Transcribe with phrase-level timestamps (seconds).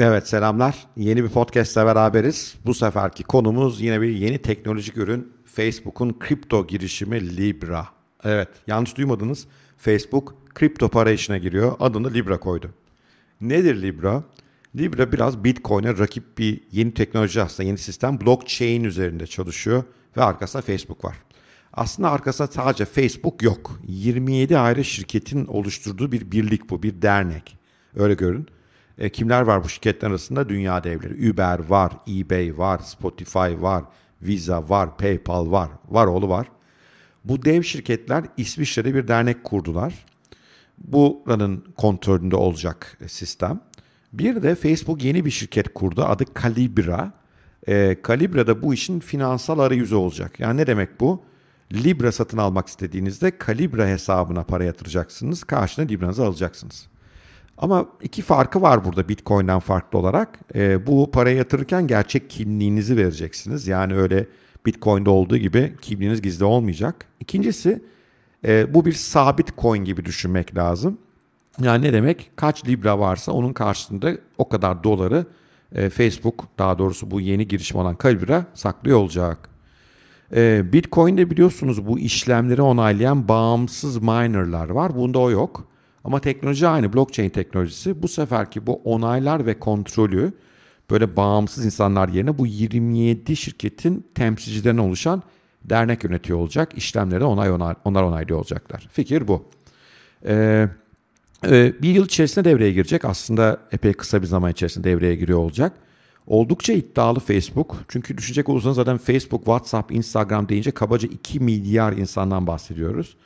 [0.00, 0.86] Evet selamlar.
[0.96, 2.54] Yeni bir podcast'te beraberiz.
[2.66, 5.32] Bu seferki konumuz yine bir yeni teknolojik ürün.
[5.44, 7.88] Facebook'un kripto girişimi Libra.
[8.24, 9.46] Evet yanlış duymadınız.
[9.76, 11.76] Facebook kripto para işine giriyor.
[11.80, 12.70] Adını Libra koydu.
[13.40, 14.24] Nedir Libra?
[14.76, 18.20] Libra biraz Bitcoin'e rakip bir yeni teknoloji aslında yeni sistem.
[18.20, 19.84] Blockchain üzerinde çalışıyor
[20.16, 21.16] ve arkasında Facebook var.
[21.72, 23.80] Aslında arkasında sadece Facebook yok.
[23.86, 27.58] 27 ayrı şirketin oluşturduğu bir birlik bu, bir dernek.
[27.96, 28.48] Öyle görün.
[28.98, 30.48] E, kimler var bu şirketler arasında?
[30.48, 31.30] Dünya devleri.
[31.30, 33.84] Uber var, eBay var, Spotify var,
[34.22, 36.46] Visa var, PayPal var, var oğlu var.
[37.24, 40.04] Bu dev şirketler İsviçre'de bir dernek kurdular.
[40.78, 43.60] Buranın kontrolünde olacak sistem.
[44.12, 46.04] Bir de Facebook yeni bir şirket kurdu.
[46.04, 47.12] Adı Calibra.
[47.68, 50.40] E, Calibra da bu işin finansal arayüzü olacak.
[50.40, 51.22] Yani ne demek bu?
[51.72, 55.44] Libra satın almak istediğinizde Calibra hesabına para yatıracaksınız.
[55.44, 56.86] Karşına Libra'nızı alacaksınız.
[57.58, 60.38] Ama iki farkı var burada Bitcoin'den farklı olarak.
[60.54, 63.68] E, bu parayı yatırırken gerçek kimliğinizi vereceksiniz.
[63.68, 64.26] Yani öyle
[64.66, 67.06] Bitcoin'de olduğu gibi kimliğiniz gizli olmayacak.
[67.20, 67.82] İkincisi
[68.46, 70.98] e, bu bir sabit coin gibi düşünmek lazım.
[71.62, 72.30] Yani ne demek?
[72.36, 75.26] Kaç libra varsa onun karşılığında o kadar doları
[75.74, 79.48] e, Facebook daha doğrusu bu yeni girişim olan Calibra saklıyor olacak.
[80.36, 84.96] E, Bitcoin'de biliyorsunuz bu işlemleri onaylayan bağımsız minerlar var.
[84.96, 85.73] Bunda o yok.
[86.04, 88.02] Ama teknoloji aynı blockchain teknolojisi.
[88.02, 90.32] Bu seferki bu onaylar ve kontrolü
[90.90, 95.22] böyle bağımsız insanlar yerine bu 27 şirketin temsilcilerine oluşan
[95.64, 96.72] dernek yönetiyor olacak.
[96.76, 98.88] İşlemleri onay, onay onlar onaylıyor olacaklar.
[98.92, 99.44] Fikir bu.
[100.26, 100.68] Ee,
[101.46, 103.04] e, bir yıl içerisinde devreye girecek.
[103.04, 105.72] Aslında epey kısa bir zaman içerisinde devreye giriyor olacak.
[106.26, 107.76] Oldukça iddialı Facebook.
[107.88, 113.16] Çünkü düşünecek olursanız zaten Facebook, WhatsApp, Instagram deyince kabaca 2 milyar insandan bahsediyoruz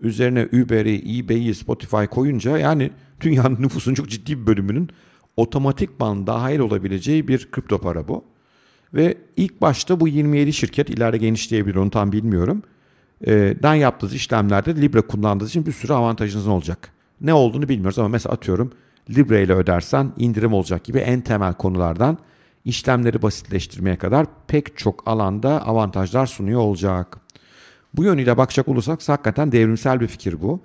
[0.00, 4.90] üzerine Uber'i, eBay'i, Spotify koyunca yani dünyanın nüfusunun çok ciddi bir bölümünün
[5.36, 8.24] otomatikman dahil olabileceği bir kripto para bu.
[8.94, 12.62] Ve ilk başta bu 27 şirket ileride genişleyebilir onu tam bilmiyorum.
[13.26, 13.32] E,
[13.62, 16.92] den yaptığınız işlemlerde Libra kullandığınız için bir sürü avantajınız olacak.
[17.20, 18.72] Ne olduğunu bilmiyoruz ama mesela atıyorum
[19.10, 22.18] Libra ile ödersen indirim olacak gibi en temel konulardan
[22.64, 27.20] işlemleri basitleştirmeye kadar pek çok alanda avantajlar sunuyor olacak.
[27.94, 30.60] Bu yönüyle bakacak olursak hakikaten devrimsel bir fikir bu.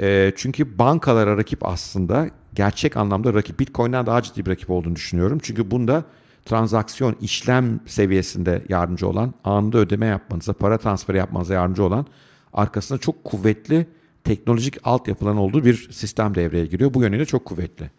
[0.00, 3.60] E, çünkü bankalara rakip aslında gerçek anlamda rakip.
[3.60, 5.38] Bitcoin'den daha ciddi bir rakip olduğunu düşünüyorum.
[5.42, 6.04] Çünkü bunda
[6.44, 12.06] transaksiyon, işlem seviyesinde yardımcı olan, anında ödeme yapmanıza, para transferi yapmanıza yardımcı olan,
[12.52, 13.86] arkasında çok kuvvetli
[14.24, 16.94] teknolojik altyapıların olduğu bir sistem devreye giriyor.
[16.94, 17.90] Bu yönüyle çok kuvvetli.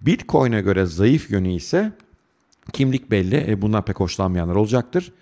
[0.00, 1.92] Bitcoin'e göre zayıf yönü ise
[2.72, 3.44] kimlik belli.
[3.48, 5.12] E, bundan pek hoşlanmayanlar olacaktır.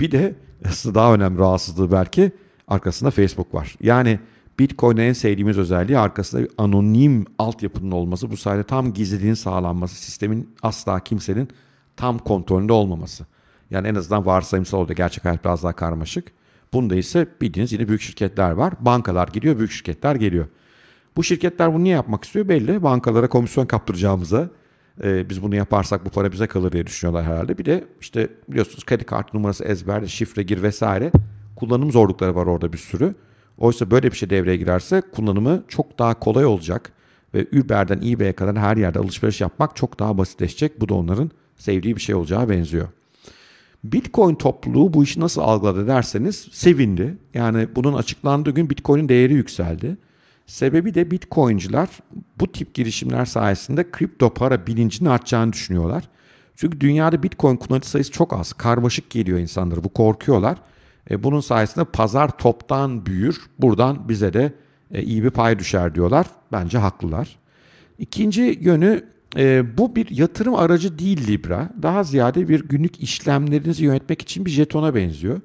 [0.00, 0.34] Bir de
[0.68, 2.32] aslında daha önemli rahatsızlığı belki
[2.68, 3.74] arkasında Facebook var.
[3.80, 4.18] Yani
[4.58, 8.30] Bitcoin'in en sevdiğimiz özelliği arkasında bir anonim altyapının olması.
[8.30, 11.48] Bu sayede tam gizliliğin sağlanması, sistemin asla kimsenin
[11.96, 13.26] tam kontrolünde olmaması.
[13.70, 14.92] Yani en azından varsayımsal oldu.
[14.92, 16.32] Gerçek hayat biraz daha karmaşık.
[16.72, 18.74] Bunda ise bildiğiniz yine büyük şirketler var.
[18.80, 20.46] Bankalar geliyor, büyük şirketler geliyor.
[21.16, 22.82] Bu şirketler bunu niye yapmak istiyor belli.
[22.82, 24.50] Bankalara komisyon kaptıracağımıza
[25.04, 27.58] e, biz bunu yaparsak bu para bize kalır diye düşünüyorlar herhalde.
[27.58, 31.12] Bir de işte biliyorsunuz kredi kartı numarası ezberle, şifre gir vesaire
[31.56, 33.14] kullanım zorlukları var orada bir sürü.
[33.58, 36.92] Oysa böyle bir şey devreye girerse kullanımı çok daha kolay olacak
[37.34, 40.80] ve Uber'den eBay'e kadar her yerde alışveriş yapmak çok daha basitleşecek.
[40.80, 42.88] Bu da onların sevdiği bir şey olacağı benziyor.
[43.84, 47.18] Bitcoin topluluğu bu işi nasıl algıladı derseniz sevindi.
[47.34, 49.96] Yani bunun açıklandığı gün Bitcoin'in değeri yükseldi.
[50.48, 51.88] Sebebi de Bitcoin'ciler
[52.40, 56.08] bu tip girişimler sayesinde kripto para bilincini artacağını düşünüyorlar.
[56.56, 58.52] Çünkü dünyada Bitcoin kullanıcı sayısı çok az.
[58.52, 59.84] Karmaşık geliyor insanlara.
[59.84, 60.58] Bu korkuyorlar.
[61.10, 63.40] E, bunun sayesinde pazar toptan büyür.
[63.58, 64.52] Buradan bize de
[64.94, 66.26] e, iyi bir pay düşer diyorlar.
[66.52, 67.38] Bence haklılar.
[67.98, 69.04] İkinci yönü
[69.36, 71.70] e, bu bir yatırım aracı değil Libra.
[71.82, 75.40] Daha ziyade bir günlük işlemlerinizi yönetmek için bir jetona benziyor.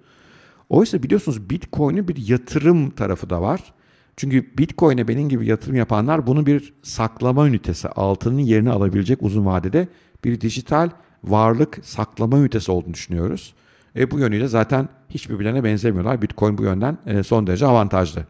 [0.70, 3.74] Oysa biliyorsunuz Bitcoin'in bir yatırım tarafı da var.
[4.18, 9.88] Çünkü Bitcoin'e benim gibi yatırım yapanlar bunu bir saklama ünitesi, altının yerini alabilecek uzun vadede
[10.24, 10.90] bir dijital
[11.24, 13.54] varlık saklama ünitesi olduğunu düşünüyoruz.
[13.96, 16.22] E, bu yönüyle zaten hiçbirbirlerine benzemiyorlar.
[16.22, 18.26] Bitcoin bu yönden e, son derece avantajlı.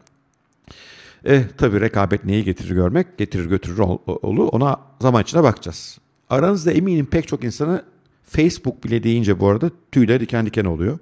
[1.26, 4.48] E, tabii rekabet neyi getirir görmek, getirir götürür olur.
[4.52, 5.98] Ona zaman içine bakacağız.
[6.30, 7.84] Aranızda eminim pek çok insanı
[8.22, 10.98] Facebook bile deyince bu arada tüyler diken diken oluyor.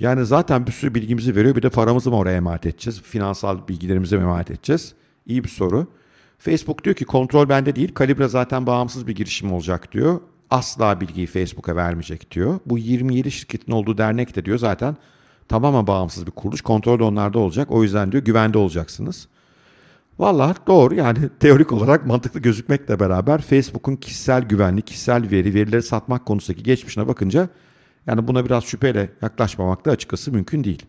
[0.00, 1.56] Yani zaten bir sürü bilgimizi veriyor.
[1.56, 3.02] Bir de paramızı mı oraya emanet edeceğiz?
[3.02, 4.94] Finansal bilgilerimizi mi emanet edeceğiz?
[5.26, 5.86] İyi bir soru.
[6.38, 7.94] Facebook diyor ki kontrol bende değil.
[7.94, 10.20] Kalibra zaten bağımsız bir girişim olacak diyor.
[10.50, 12.60] Asla bilgiyi Facebook'a vermeyecek diyor.
[12.66, 14.96] Bu 27 şirketin olduğu dernek de diyor zaten
[15.48, 16.60] tamamen bağımsız bir kuruluş.
[16.60, 17.70] Kontrol de onlarda olacak.
[17.70, 19.28] O yüzden diyor güvende olacaksınız.
[20.18, 26.26] Valla doğru yani teorik olarak mantıklı gözükmekle beraber Facebook'un kişisel güvenlik, kişisel veri, verileri satmak
[26.26, 27.48] konusundaki geçmişine bakınca
[28.06, 30.86] yani buna biraz şüpheyle yaklaşmamak da açıkçası mümkün değil.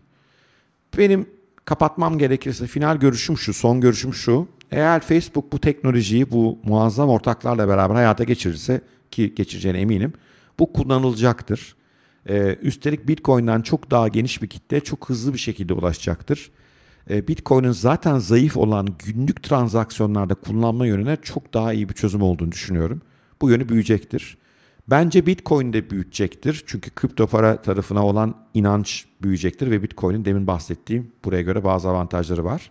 [0.98, 1.26] Benim
[1.64, 4.48] kapatmam gerekirse final görüşüm şu, son görüşüm şu.
[4.70, 8.80] Eğer Facebook bu teknolojiyi bu muazzam ortaklarla beraber hayata geçirirse
[9.10, 10.12] ki geçireceğine eminim
[10.58, 11.74] bu kullanılacaktır.
[12.28, 16.50] Ee, üstelik Bitcoin'den çok daha geniş bir kitle çok hızlı bir şekilde ulaşacaktır.
[17.10, 22.52] Ee, Bitcoin'in zaten zayıf olan günlük transaksiyonlarda kullanma yönüne çok daha iyi bir çözüm olduğunu
[22.52, 23.02] düşünüyorum.
[23.42, 24.38] Bu yönü büyüyecektir.
[24.90, 26.64] Bence Bitcoin de büyüyecektir.
[26.66, 32.44] Çünkü kripto para tarafına olan inanç büyüyecektir ve Bitcoin'in demin bahsettiğim buraya göre bazı avantajları
[32.44, 32.70] var.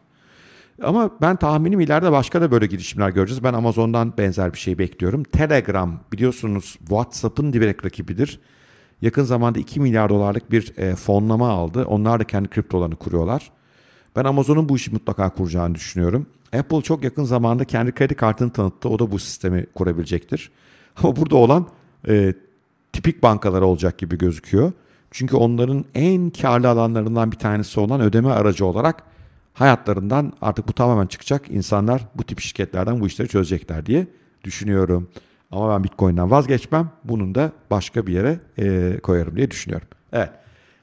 [0.84, 3.44] Ama ben tahminim ileride başka da böyle girişimler göreceğiz.
[3.44, 5.24] Ben Amazon'dan benzer bir şey bekliyorum.
[5.24, 8.40] Telegram biliyorsunuz WhatsApp'ın direkt rakibidir.
[9.02, 11.86] Yakın zamanda 2 milyar dolarlık bir e, fonlama aldı.
[11.86, 13.52] Onlar da kendi kriptolarını kuruyorlar.
[14.16, 16.26] Ben Amazon'un bu işi mutlaka kuracağını düşünüyorum.
[16.54, 18.90] Apple çok yakın zamanda kendi kredi kartını tanıttı.
[18.90, 20.52] O da bu sistemi kurabilecektir.
[21.04, 21.68] Ama burada olan
[22.08, 22.34] e,
[22.94, 24.72] tipik bankalar olacak gibi gözüküyor.
[25.12, 29.04] Çünkü onların en karlı alanlarından bir tanesi olan ödeme aracı olarak
[29.54, 31.50] hayatlarından artık bu tamamen çıkacak.
[31.50, 34.08] İnsanlar bu tip şirketlerden bu işleri çözecekler diye
[34.44, 35.10] düşünüyorum.
[35.52, 36.90] Ama ben Bitcoin'den vazgeçmem.
[37.04, 39.88] Bunun da başka bir yere e, koyarım diye düşünüyorum.
[40.14, 40.30] Evet.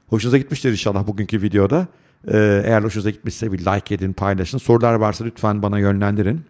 [0.07, 1.87] Hoşunuza gitmiştir inşallah bugünkü videoda.
[2.27, 4.57] Ee, eğer hoşunuza gitmişse bir like edin, paylaşın.
[4.57, 6.41] Sorular varsa lütfen bana yönlendirin.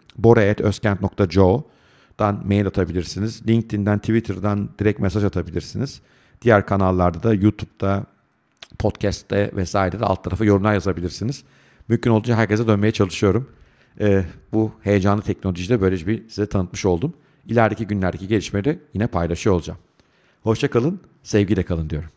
[2.18, 3.42] bora.özkent.co.dan mail atabilirsiniz.
[3.48, 6.00] LinkedIn'den, Twitter'dan direkt mesaj atabilirsiniz.
[6.42, 8.06] Diğer kanallarda da YouTube'da,
[8.78, 11.44] podcast'te vesairede alt tarafa yorumlar yazabilirsiniz.
[11.88, 13.48] Mümkün olduğunca herkese dönmeye çalışıyorum.
[14.00, 17.14] Ee, bu heyecanlı teknolojide de böylece bir size tanıtmış oldum.
[17.46, 19.78] İlerideki günlerdeki gelişmeleri yine paylaşıyor olacağım.
[20.42, 22.10] Hoşça kalın, sevgiyle kalın diyorum.